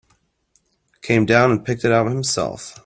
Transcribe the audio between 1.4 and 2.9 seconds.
and picked it out himself.